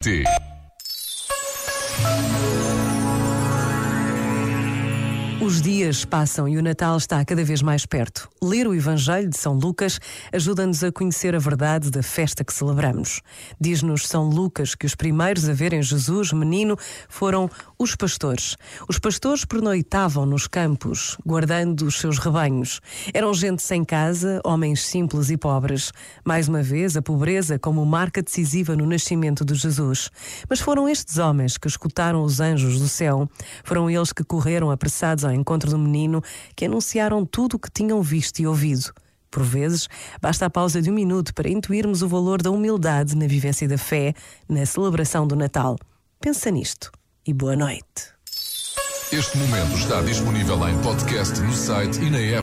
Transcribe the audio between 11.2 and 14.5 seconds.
a verdade da festa que celebramos. Diz-nos São